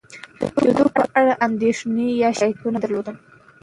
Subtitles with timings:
[0.59, 3.15] کېدو په اړه اندېښنې یا شکایتونه درلودل،